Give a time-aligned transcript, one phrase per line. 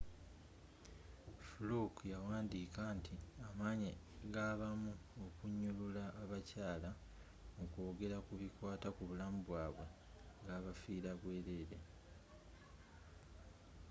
[1.47, 3.15] fluke yawandiika nti
[3.47, 3.91] amaanyi
[4.35, 4.91] gabamu
[5.25, 6.91] okunyulula abakyaala
[7.57, 9.85] mukwogela kubikwaata kubulamubwaabwe
[10.47, 11.77] gabafiira bwerere